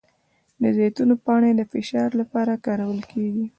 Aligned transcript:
د 0.61 0.63
زیتون 0.77 1.09
پاڼې 1.25 1.51
د 1.55 1.61
فشار 1.71 2.09
لپاره 2.21 2.61
کارول 2.65 2.99
کیږي؟ 3.11 3.45